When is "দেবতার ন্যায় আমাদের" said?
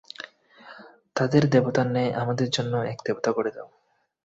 1.49-2.47